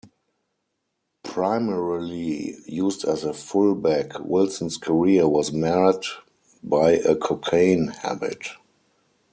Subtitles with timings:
[1.21, 6.03] Primarily used as a fullback, Wilson's career was marred
[6.63, 8.47] by a cocaine habit.